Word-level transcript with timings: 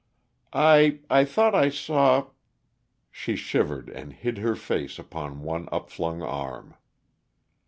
"I 0.53 1.01
I 1.11 1.25
thought 1.25 1.53
I 1.53 1.69
saw" 1.69 2.29
She 3.11 3.35
shivered 3.35 3.87
and 3.87 4.11
hid 4.11 4.39
her 4.39 4.55
face 4.55 4.97
upon 4.97 5.43
one 5.43 5.69
upflung 5.71 6.23
arm. 6.23 6.73